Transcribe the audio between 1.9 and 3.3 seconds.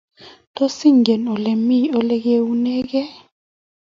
olegeunegee?